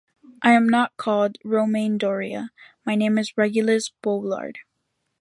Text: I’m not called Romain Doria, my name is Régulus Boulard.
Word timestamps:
I’m 0.41 0.67
not 0.67 0.97
called 0.97 1.37
Romain 1.45 1.99
Doria, 1.99 2.49
my 2.87 2.95
name 2.95 3.19
is 3.19 3.33
Régulus 3.33 3.91
Boulard. 4.01 4.57